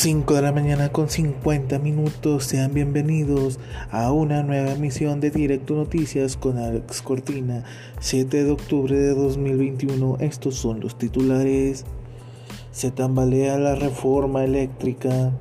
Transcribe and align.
5 0.00 0.32
de 0.32 0.42
la 0.42 0.52
mañana 0.52 0.90
con 0.90 1.08
50 1.08 1.80
minutos. 1.80 2.44
Sean 2.44 2.72
bienvenidos 2.72 3.58
a 3.90 4.12
una 4.12 4.44
nueva 4.44 4.70
emisión 4.70 5.18
de 5.18 5.30
Directo 5.30 5.74
Noticias 5.74 6.36
con 6.36 6.56
Alex 6.56 7.02
Cortina. 7.02 7.64
7 7.98 8.44
de 8.44 8.50
octubre 8.52 8.96
de 8.96 9.12
2021. 9.12 10.18
Estos 10.20 10.54
son 10.54 10.78
los 10.78 10.96
titulares. 10.98 11.84
Se 12.70 12.92
tambalea 12.92 13.58
la 13.58 13.74
reforma 13.74 14.44
eléctrica. 14.44 15.32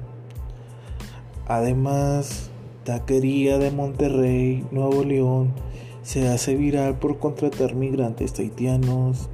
Además, 1.45 2.49
Taquería 2.83 3.59
de 3.59 3.69
Monterrey, 3.69 4.65
Nuevo 4.71 5.03
León, 5.03 5.53
se 6.01 6.29
hace 6.29 6.55
viral 6.55 6.97
por 6.97 7.19
contratar 7.19 7.75
migrantes 7.75 8.33
haitianos. 8.39 9.29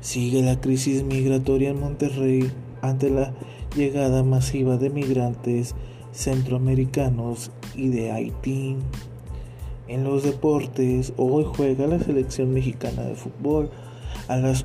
Sigue 0.00 0.40
la 0.40 0.62
crisis 0.62 1.02
migratoria 1.02 1.68
en 1.68 1.80
Monterrey 1.80 2.50
ante 2.80 3.10
la 3.10 3.34
llegada 3.74 4.22
masiva 4.22 4.76
de 4.76 4.90
migrantes 4.90 5.74
centroamericanos 6.12 7.50
y 7.74 7.88
de 7.88 8.12
Haití. 8.12 8.76
En 9.88 10.04
los 10.04 10.22
deportes, 10.22 11.12
hoy 11.16 11.44
juega 11.44 11.86
la 11.86 11.98
selección 11.98 12.54
mexicana 12.54 13.02
de 13.02 13.14
fútbol 13.14 13.70
a 14.28 14.36
las 14.36 14.64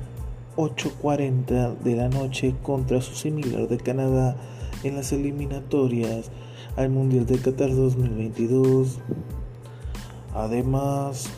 8.40 0.56 1.78
de 1.78 1.96
la 1.96 2.08
noche 2.08 2.54
contra 2.62 3.00
su 3.00 3.14
similar 3.14 3.68
de 3.68 3.76
Canadá 3.78 4.36
en 4.82 4.96
las 4.96 5.12
eliminatorias 5.12 6.30
al 6.76 6.90
Mundial 6.90 7.26
de 7.26 7.38
Qatar 7.38 7.74
2022. 7.74 8.98
Además, 10.34 11.28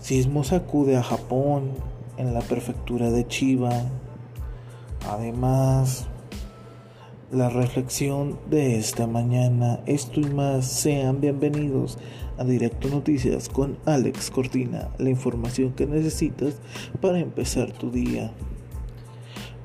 sismo 0.00 0.44
sacude 0.44 0.96
a 0.96 1.02
Japón 1.02 1.70
en 2.16 2.34
la 2.34 2.40
prefectura 2.40 3.10
de 3.10 3.26
Chiba. 3.26 3.72
Además, 5.08 6.08
la 7.34 7.50
reflexión 7.50 8.38
de 8.48 8.78
esta 8.78 9.08
mañana. 9.08 9.80
Esto 9.86 10.20
y 10.20 10.24
más, 10.24 10.66
sean 10.66 11.20
bienvenidos 11.20 11.98
a 12.38 12.44
Directo 12.44 12.88
Noticias 12.88 13.48
con 13.48 13.76
Alex 13.86 14.30
Cortina, 14.30 14.90
la 14.98 15.10
información 15.10 15.72
que 15.72 15.86
necesitas 15.86 16.54
para 17.00 17.18
empezar 17.18 17.72
tu 17.72 17.90
día. 17.90 18.30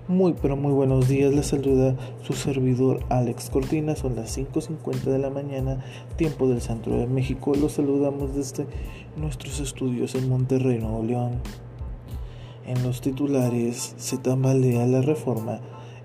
Muy 0.07 0.33
pero 0.41 0.57
muy 0.57 0.73
buenos 0.73 1.07
días, 1.07 1.31
les 1.31 1.45
saluda 1.45 1.95
su 2.23 2.33
servidor 2.33 3.01
Alex 3.09 3.51
Cortina, 3.51 3.95
son 3.95 4.15
las 4.15 4.35
5.50 4.35 5.03
de 5.03 5.19
la 5.19 5.29
mañana, 5.29 5.85
tiempo 6.15 6.47
del 6.47 6.61
centro 6.61 6.97
de 6.97 7.05
México, 7.05 7.53
los 7.53 7.73
saludamos 7.73 8.35
desde 8.35 8.65
nuestros 9.15 9.59
estudios 9.59 10.15
en 10.15 10.27
Monterrey, 10.27 10.79
Nuevo 10.79 11.03
León. 11.03 11.33
En 12.65 12.81
los 12.81 13.01
titulares 13.01 13.93
se 13.97 14.17
tambalea 14.17 14.87
la 14.87 15.01
reforma 15.01 15.59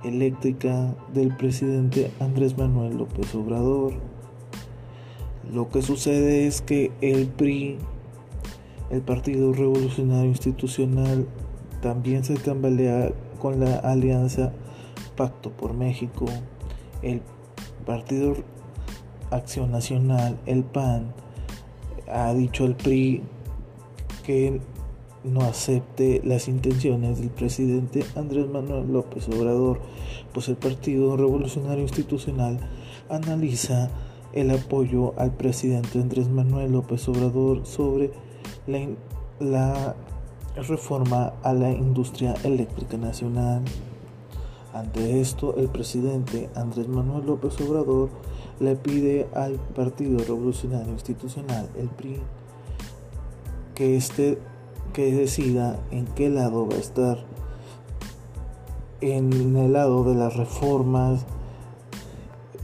eléctrica 0.05 0.94
del 1.12 1.36
presidente 1.36 2.10
Andrés 2.20 2.56
Manuel 2.56 2.97
López 2.97 3.34
Obrador. 3.34 3.94
Lo 5.52 5.69
que 5.69 5.83
sucede 5.83 6.47
es 6.47 6.62
que 6.62 6.92
el 7.00 7.27
PRI, 7.27 7.78
el 8.91 9.02
Partido 9.02 9.52
Revolucionario 9.52 10.30
Institucional, 10.30 11.27
también 11.82 12.25
se 12.25 12.34
tambalea 12.34 13.12
con 13.38 13.60
la 13.60 13.77
alianza 13.77 14.52
Pacto 15.16 15.50
por 15.50 15.75
México, 15.75 16.27
el 17.02 17.20
Partido 17.84 18.34
Acción 19.30 19.70
Nacional, 19.70 20.38
el 20.47 20.64
PAN, 20.64 21.12
ha 22.10 22.32
dicho 22.34 22.64
al 22.64 22.77
PRI 22.77 23.22
que 24.25 24.60
no 25.25 25.41
acepte 25.41 26.20
las 26.25 26.48
intenciones 26.48 27.19
del 27.19 27.30
presidente 27.30 28.05
Andrés 28.14 28.47
Manuel 28.48 28.92
López 28.92 29.28
Obrador, 29.28 29.81
pues 30.33 30.48
el 30.48 30.56
Partido 30.56 31.16
Revolucionario 31.16 31.82
Institucional 31.82 32.60
analiza 33.09 33.91
el 34.32 34.50
apoyo 34.50 35.15
al 35.19 35.32
presidente 35.32 35.99
Andrés 35.99 36.28
Manuel 36.28 36.72
López 36.72 37.09
Obrador 37.09 37.65
sobre 37.66 38.12
la, 38.66 38.87
la 39.41 39.97
reforma 40.56 41.32
a 41.43 41.53
la 41.53 41.70
industria 41.70 42.34
eléctrica 42.44 42.97
nacional. 42.97 43.62
Ante 44.75 45.20
esto, 45.20 45.56
el 45.56 45.69
presidente 45.69 46.50
Andrés 46.56 46.88
Manuel 46.88 47.26
López 47.26 47.60
Obrador 47.60 48.10
le 48.60 48.76
pide 48.76 49.28
al 49.34 49.54
Partido 49.54 50.19
Revolucionario 50.19 50.93
Institucional, 50.93 51.69
el 51.78 51.88
PRI, 51.88 52.19
que 53.75 53.97
este 53.97 54.38
que 54.94 55.12
decida 55.12 55.78
en 55.91 56.06
qué 56.06 56.31
lado 56.31 56.66
va 56.66 56.77
a 56.77 56.78
estar. 56.78 57.19
En 59.03 59.56
el 59.56 59.75
lado 59.75 60.05
de 60.05 60.15
las 60.15 60.34
reformas 60.37 61.27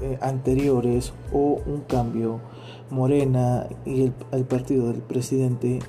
eh, 0.01 0.19
anteriores 0.23 1.13
o 1.33 1.61
un 1.67 1.83
cambio. 1.83 2.41
Morena 2.89 3.69
y 3.85 4.03
el, 4.03 4.15
el 4.33 4.45
partido 4.45 4.89
del 4.89 5.03
presidente 5.03 5.81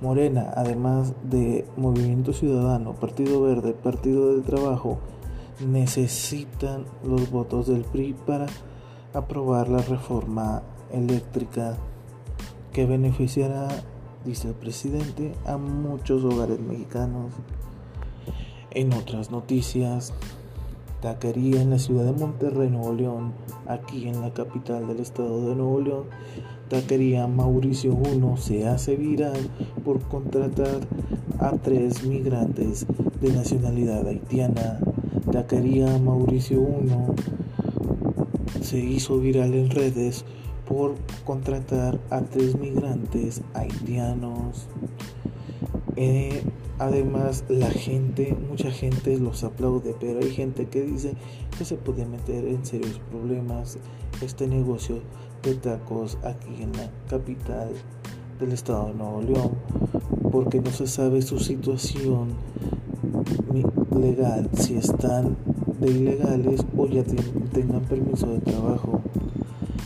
Morena, 0.00 0.52
además 0.56 1.14
de 1.22 1.64
Movimiento 1.76 2.32
Ciudadano, 2.32 2.94
Partido 2.94 3.40
Verde, 3.40 3.72
Partido 3.72 4.34
del 4.34 4.42
Trabajo, 4.42 4.98
necesitan 5.66 6.84
los 7.04 7.30
votos 7.30 7.68
del 7.68 7.84
PRI 7.84 8.14
para 8.26 8.46
aprobar 9.14 9.68
la 9.68 9.78
reforma 9.78 10.62
eléctrica 10.92 11.76
que 12.72 12.84
beneficiará 12.84 13.68
dice 14.24 14.48
el 14.48 14.54
presidente, 14.54 15.34
a 15.46 15.56
muchos 15.56 16.24
hogares 16.24 16.60
mexicanos. 16.60 17.32
En 18.70 18.92
otras 18.92 19.30
noticias, 19.30 20.12
taquería 21.00 21.62
en 21.62 21.70
la 21.70 21.78
ciudad 21.78 22.04
de 22.04 22.12
Monterrey, 22.12 22.70
Nuevo 22.70 22.92
León, 22.92 23.32
aquí 23.66 24.08
en 24.08 24.20
la 24.20 24.32
capital 24.32 24.88
del 24.88 25.00
estado 25.00 25.48
de 25.48 25.54
Nuevo 25.54 25.80
León, 25.80 26.04
taquería 26.68 27.26
Mauricio 27.26 27.94
1 27.94 28.36
se 28.38 28.66
hace 28.66 28.96
viral 28.96 29.50
por 29.84 30.00
contratar 30.00 30.80
a 31.38 31.52
tres 31.52 32.04
migrantes 32.04 32.86
de 33.20 33.32
nacionalidad 33.32 34.06
haitiana. 34.06 34.80
Taquería 35.30 35.98
Mauricio 35.98 36.60
1 36.60 37.14
se 38.62 38.78
hizo 38.78 39.18
viral 39.18 39.54
en 39.54 39.70
redes 39.70 40.24
por 40.66 40.94
contratar 41.24 42.00
a 42.10 42.20
tres 42.22 42.56
migrantes 42.56 43.42
haitianos. 43.54 44.68
Eh, 45.96 46.42
además, 46.78 47.44
la 47.48 47.70
gente, 47.70 48.36
mucha 48.48 48.70
gente 48.70 49.18
los 49.18 49.44
aplaude, 49.44 49.94
pero 49.98 50.20
hay 50.20 50.30
gente 50.30 50.66
que 50.66 50.82
dice 50.82 51.14
que 51.56 51.64
se 51.64 51.76
puede 51.76 52.06
meter 52.06 52.46
en 52.46 52.64
serios 52.64 53.00
problemas 53.10 53.78
este 54.22 54.46
negocio 54.46 55.00
de 55.42 55.54
tacos 55.54 56.18
aquí 56.24 56.62
en 56.62 56.72
la 56.72 56.90
capital 57.08 57.70
del 58.40 58.52
estado 58.52 58.88
de 58.88 58.94
Nuevo 58.94 59.22
León, 59.22 59.50
porque 60.32 60.60
no 60.60 60.70
se 60.70 60.86
sabe 60.86 61.22
su 61.22 61.38
situación 61.38 62.28
legal, 63.94 64.50
si 64.54 64.76
están 64.76 65.36
de 65.80 65.90
ilegales 65.90 66.64
o 66.76 66.86
ya 66.86 67.04
tengan 67.52 67.82
permiso 67.82 68.26
de 68.26 68.40
trabajo. 68.40 69.00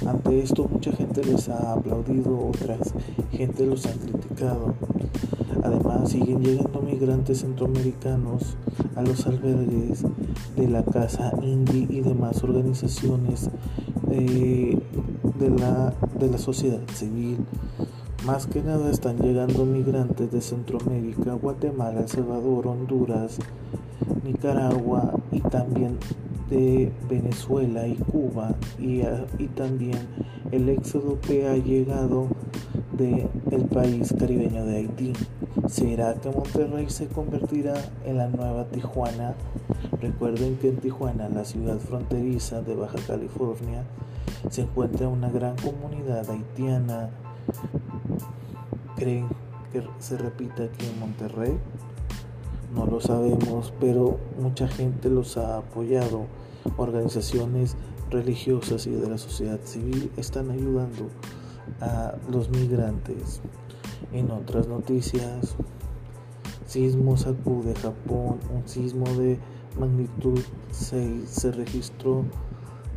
Ante 0.08 0.40
esto 0.40 0.66
mucha 0.66 0.90
gente 0.92 1.22
les 1.22 1.50
ha 1.50 1.74
aplaudido, 1.74 2.48
otras 2.48 2.94
gente 3.30 3.66
los 3.66 3.84
ha 3.84 3.92
criticado. 3.92 4.72
Además 5.62 6.08
siguen 6.08 6.42
llegando 6.42 6.80
migrantes 6.80 7.40
centroamericanos 7.40 8.56
a 8.96 9.02
los 9.02 9.26
albergues 9.26 10.04
de 10.56 10.66
la 10.66 10.82
Casa 10.82 11.34
Indy 11.42 11.88
y 11.90 12.00
demás 12.00 12.42
organizaciones 12.42 13.50
de, 14.08 14.80
la, 15.58 15.92
de 16.18 16.30
la 16.30 16.38
sociedad 16.38 16.80
civil. 16.94 17.44
Más 18.24 18.46
que 18.46 18.62
nada 18.62 18.90
están 18.90 19.18
llegando 19.18 19.66
migrantes 19.66 20.32
de 20.32 20.40
Centroamérica, 20.40 21.34
Guatemala, 21.34 22.00
El 22.00 22.08
Salvador, 22.08 22.66
Honduras, 22.66 23.38
Nicaragua 24.24 25.12
y 25.32 25.40
también 25.40 25.98
de 26.50 26.92
Venezuela 27.08 27.86
y 27.86 27.94
Cuba 27.94 28.54
y, 28.78 29.02
y 29.38 29.46
también 29.48 29.98
el 30.50 30.68
éxodo 30.68 31.20
que 31.20 31.46
ha 31.46 31.56
llegado 31.56 32.28
del 32.92 33.28
el 33.50 33.64
país 33.66 34.14
caribeño 34.18 34.64
de 34.64 34.76
Haití. 34.76 35.12
¿Será 35.68 36.14
que 36.14 36.30
Monterrey 36.30 36.88
se 36.88 37.06
convertirá 37.06 37.74
en 38.04 38.18
la 38.18 38.28
nueva 38.28 38.64
Tijuana? 38.66 39.34
Recuerden 40.00 40.56
que 40.56 40.68
en 40.68 40.76
Tijuana, 40.76 41.28
la 41.28 41.44
ciudad 41.44 41.78
fronteriza 41.78 42.62
de 42.62 42.74
Baja 42.74 42.98
California, 43.06 43.84
se 44.50 44.62
encuentra 44.62 45.08
una 45.08 45.28
gran 45.28 45.56
comunidad 45.56 46.28
haitiana. 46.30 47.10
¿Creen 48.96 49.26
que 49.72 49.82
se 49.98 50.16
repita 50.16 50.64
aquí 50.64 50.86
en 50.86 51.00
Monterrey? 51.00 51.58
No 52.74 52.86
lo 52.86 53.00
sabemos, 53.00 53.72
pero 53.80 54.18
mucha 54.40 54.68
gente 54.68 55.08
los 55.08 55.36
ha 55.36 55.58
apoyado. 55.58 56.26
Organizaciones 56.76 57.76
religiosas 58.10 58.86
y 58.86 58.90
de 58.90 59.08
la 59.08 59.18
sociedad 59.18 59.60
civil 59.64 60.10
están 60.16 60.50
ayudando 60.50 61.08
a 61.80 62.14
los 62.30 62.50
migrantes. 62.50 63.40
En 64.12 64.30
otras 64.30 64.68
noticias, 64.68 65.56
sismo 66.66 67.16
sacude 67.16 67.74
Japón, 67.74 68.38
un 68.54 68.66
sismo 68.66 69.06
de 69.14 69.38
magnitud 69.78 70.40
6 70.70 71.28
se 71.28 71.52
registró 71.52 72.24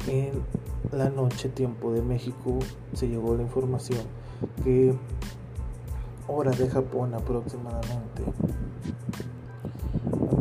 en 0.07 0.31
la 0.91 1.09
noche 1.09 1.49
tiempo 1.49 1.93
de 1.93 2.01
México. 2.01 2.59
Se 2.93 3.07
llegó 3.07 3.35
la 3.35 3.43
información 3.43 4.01
que 4.63 4.95
hora 6.27 6.51
de 6.51 6.69
Japón 6.69 7.13
aproximadamente 7.13 8.23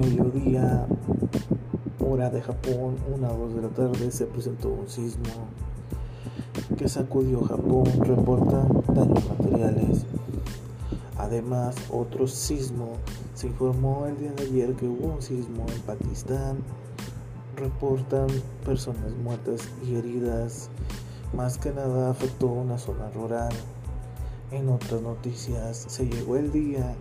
mediodía 0.00 0.86
hora 2.00 2.30
de 2.30 2.40
Japón, 2.40 2.96
una 3.14 3.30
o 3.30 3.36
dos 3.36 3.54
de 3.54 3.62
la 3.62 3.68
tarde, 3.68 4.10
se 4.10 4.26
presentó 4.26 4.68
un 4.70 4.88
sismo 4.88 5.30
que 6.78 6.88
sacudió 6.88 7.42
Japón, 7.44 7.84
reportan 8.00 8.82
daños 8.94 9.28
materiales. 9.28 10.06
Además, 11.18 11.76
otro 11.90 12.26
sismo 12.26 12.94
se 13.34 13.48
informó 13.48 14.06
el 14.06 14.18
día 14.18 14.32
de 14.32 14.44
ayer 14.44 14.74
que 14.74 14.88
hubo 14.88 15.14
un 15.14 15.22
sismo 15.22 15.66
en 15.68 15.80
Pakistán. 15.82 16.58
Reportan 17.56 18.28
personas 18.64 19.12
muertas 19.22 19.68
y 19.86 19.96
heridas. 19.96 20.70
Más 21.34 21.58
que 21.58 21.72
nada 21.72 22.10
afectó 22.10 22.46
una 22.46 22.78
zona 22.78 23.10
rural. 23.10 23.52
En 24.50 24.68
otras 24.70 25.02
noticias, 25.02 25.76
se 25.76 26.06
llegó 26.06 26.36
el 26.36 26.50
día. 26.50 26.96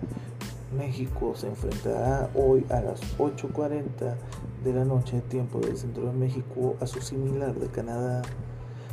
México 0.78 1.34
se 1.36 1.48
enfrentará 1.48 2.30
hoy 2.36 2.66
a 2.70 2.82
las 2.82 3.02
8.40 3.18 4.16
de 4.64 4.74
la 4.74 4.86
noche, 4.86 5.22
tiempo 5.30 5.60
del 5.60 5.78
centro 5.78 6.06
de 6.06 6.14
México, 6.14 6.76
a 6.80 6.88
su 6.88 7.02
similar 7.02 7.54
de 7.56 7.68
Canadá. 7.68 8.22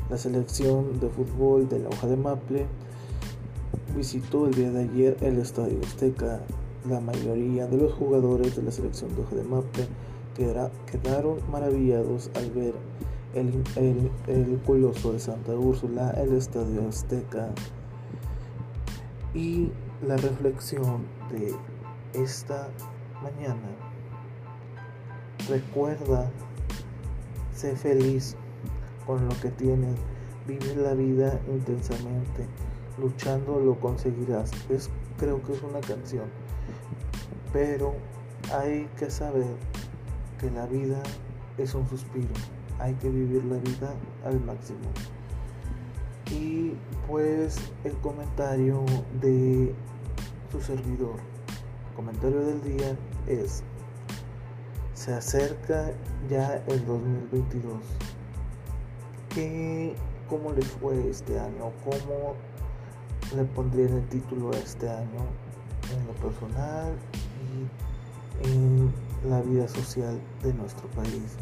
La 0.08 0.16
selección 0.16 1.00
de 1.00 1.08
fútbol 1.08 1.68
de 1.68 1.80
la 1.80 1.88
hoja 1.88 2.06
de 2.06 2.16
Maple 2.16 2.66
visitó 3.96 4.46
el 4.46 4.54
día 4.54 4.70
de 4.70 4.84
ayer 4.84 5.16
el 5.20 5.38
Estadio 5.38 5.78
Azteca. 5.82 6.40
La 6.88 7.00
mayoría 7.00 7.66
de 7.66 7.76
los 7.76 7.92
jugadores 7.92 8.56
de 8.56 8.62
la 8.62 8.70
selección 8.70 9.14
de 9.14 9.22
hoja 9.22 9.34
de 9.34 9.44
Maple 9.44 9.88
quedaron 10.86 11.38
maravillados 11.50 12.30
al 12.34 12.50
ver 12.50 12.74
el, 13.34 14.60
coloso 14.64 15.12
de 15.12 15.18
Santa 15.18 15.52
Úrsula, 15.52 16.10
el 16.12 16.34
Estadio 16.34 16.88
Azteca. 16.88 17.50
Y 19.34 19.70
la 20.06 20.16
reflexión 20.16 21.04
de 21.30 21.52
esta 22.14 22.68
mañana. 23.22 23.68
Recuerda, 25.48 26.30
sé 27.52 27.74
feliz 27.74 28.36
con 29.04 29.28
lo 29.28 29.40
que 29.40 29.50
tienes, 29.50 29.96
vive 30.46 30.76
la 30.76 30.94
vida 30.94 31.40
intensamente, 31.48 32.46
luchando 32.98 33.58
lo 33.58 33.80
conseguirás. 33.80 34.52
Es, 34.70 34.90
creo 35.18 35.42
que 35.42 35.54
es 35.54 35.62
una 35.62 35.80
canción, 35.80 36.26
pero 37.52 37.94
hay 38.54 38.88
que 38.98 39.10
saber 39.10 39.56
que 40.38 40.50
la 40.52 40.66
vida 40.66 41.02
es 41.58 41.74
un 41.74 41.88
suspiro, 41.88 42.34
hay 42.78 42.94
que 42.94 43.08
vivir 43.08 43.44
la 43.44 43.58
vida 43.58 43.92
al 44.24 44.40
máximo. 44.40 44.88
Y 46.30 46.72
pues 47.08 47.56
el 47.84 47.92
comentario 47.98 48.84
de 49.20 49.72
su 50.50 50.60
servidor, 50.60 51.16
comentario 51.94 52.40
del 52.40 52.62
día 52.62 52.96
es, 53.26 53.62
se 54.94 55.12
acerca 55.12 55.92
ya 56.28 56.62
el 56.66 56.84
2022 56.86 57.80
cómo 60.28 60.52
les 60.52 60.66
fue 60.66 61.10
este 61.10 61.38
año, 61.38 61.70
cómo 61.84 62.34
le 63.34 63.44
pondrían 63.44 63.92
el 63.92 64.08
título 64.08 64.50
a 64.52 64.56
este 64.56 64.88
año 64.88 65.26
en 65.92 66.06
lo 66.06 66.12
personal 66.14 66.94
y 68.42 68.48
en 68.48 68.92
la 69.28 69.42
vida 69.42 69.68
social 69.68 70.18
de 70.42 70.54
nuestro 70.54 70.88
país. 70.88 71.36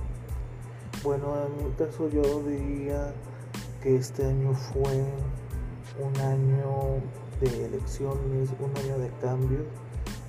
Bueno, 1.05 1.35
en 1.47 1.67
mi 1.67 1.73
caso 1.75 2.09
yo 2.09 2.43
diría 2.43 3.15
que 3.81 3.97
este 3.97 4.27
año 4.27 4.55
fue 4.55 5.05
un 6.01 6.21
año 6.21 7.01
de 7.41 7.67
elecciones, 7.67 8.51
un 8.61 8.77
año 8.77 8.99
de 8.99 9.11
cambios 9.21 9.65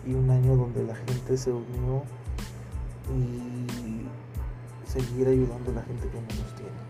y 0.06 0.14
un 0.14 0.30
año 0.30 0.56
donde 0.56 0.84
la 0.84 0.96
gente 0.96 1.38
se 1.38 1.52
unió 1.52 2.04
y 3.14 4.08
seguir 4.88 5.28
ayudando 5.28 5.72
a 5.72 5.76
la 5.76 5.82
gente 5.84 6.08
que 6.08 6.18
menos 6.18 6.56
tiene. 6.56 6.86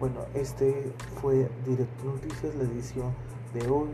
Bueno, 0.00 0.20
este 0.34 0.92
fue 1.20 1.48
Directo 1.66 2.04
Noticias, 2.04 2.54
la 2.56 2.64
edición 2.64 3.12
de 3.52 3.68
hoy, 3.68 3.88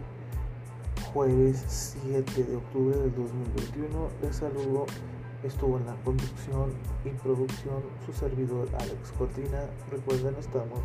jueves 1.12 1.92
7 2.02 2.44
de 2.44 2.56
octubre 2.56 2.96
del 2.96 3.14
2021. 3.14 4.08
Les 4.22 4.36
saludo, 4.36 4.86
estuvo 5.42 5.78
en 5.78 5.86
la 5.86 5.94
conducción 6.04 6.72
y 7.04 7.10
producción 7.10 7.82
su 8.06 8.12
servidor 8.12 8.68
Alex 8.78 9.12
Cortina. 9.18 9.60
Recuerden, 9.90 10.34
estamos 10.36 10.80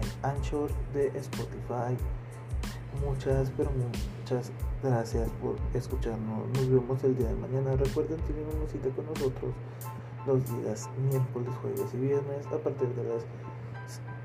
en 0.00 0.30
Anchor 0.30 0.70
de 0.94 1.08
Spotify. 1.18 1.96
Muchas, 3.00 3.50
pero 3.56 3.70
muchas 3.70 4.52
gracias 4.82 5.30
por 5.40 5.56
escucharnos. 5.74 6.46
Nos 6.54 6.68
vemos 6.68 7.02
el 7.04 7.16
día 7.16 7.28
de 7.28 7.36
mañana. 7.36 7.74
Recuerden, 7.76 8.18
tienen 8.20 8.46
una 8.56 8.68
cita 8.68 8.90
con 8.90 9.06
nosotros 9.06 9.54
los 10.26 10.44
días 10.44 10.88
miércoles, 11.10 11.50
jueves 11.60 11.94
y 11.94 11.96
viernes 11.96 12.46
a 12.46 12.58
partir 12.58 12.88
de 12.94 13.04
las 13.04 13.24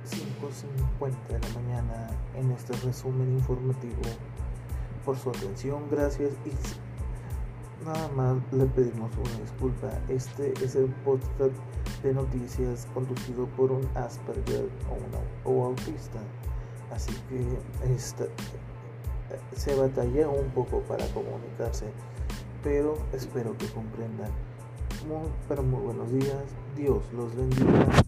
5.50 0.05 1.27
de 1.27 1.39
la 1.39 1.61
mañana 1.61 2.07
en 2.35 2.51
este 2.51 2.73
resumen 2.85 3.31
informativo. 3.33 4.01
Por 5.05 5.17
su 5.17 5.29
atención, 5.29 5.83
gracias 5.89 6.33
y 6.45 7.85
nada 7.85 8.09
más 8.09 8.37
le 8.51 8.65
pedimos 8.65 9.11
una 9.17 9.41
disculpa. 9.41 9.89
Este 10.09 10.53
es 10.63 10.75
el 10.75 10.89
podcast 11.05 11.55
de 12.03 12.13
noticias 12.13 12.87
conducido 12.93 13.47
por 13.47 13.71
un 13.71 13.87
Asperger 13.95 14.69
o, 15.45 15.49
o 15.49 15.65
autista. 15.65 16.19
Así 16.91 17.13
que 17.29 17.93
esta, 17.93 18.25
se 19.55 19.75
batalla 19.75 20.29
un 20.29 20.49
poco 20.51 20.81
para 20.81 21.05
comunicarse, 21.07 21.85
pero 22.63 22.97
espero 23.13 23.57
que 23.57 23.67
comprendan. 23.67 24.31
Muy, 25.07 25.29
pero 25.47 25.63
muy 25.63 25.81
buenos 25.81 26.11
días. 26.11 26.43
Dios 26.75 27.03
los 27.13 27.35
bendiga. 27.35 28.06